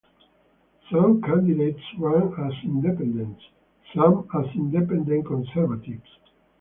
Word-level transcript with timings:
Some 0.91 1.21
candidates 1.21 1.83
ran 1.99 2.33
as 2.33 2.53
independents, 2.63 3.43
some 3.93 4.27
as 4.33 4.45
Independent 4.55 5.27
Conservatives. 5.27 6.09